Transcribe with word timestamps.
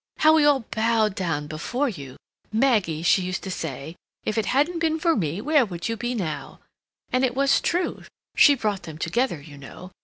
How 0.17 0.33
we 0.33 0.45
all 0.45 0.61
bowed 0.71 1.13
down 1.13 1.45
before 1.45 1.87
you! 1.87 2.17
'Maggie,' 2.51 3.03
she 3.03 3.21
used 3.21 3.43
to 3.43 3.51
say, 3.51 3.95
'if 4.23 4.35
it 4.35 4.47
hadn't 4.47 4.79
been 4.79 4.97
for 4.99 5.15
me, 5.15 5.41
where 5.41 5.63
would 5.63 5.87
you 5.89 5.95
be 5.95 6.15
now?' 6.15 6.59
And 7.11 7.23
it 7.23 7.35
was 7.35 7.61
true; 7.61 8.05
she 8.35 8.55
brought 8.55 8.81
them 8.81 8.97
together, 8.97 9.39
you 9.39 9.59
know. 9.59 9.91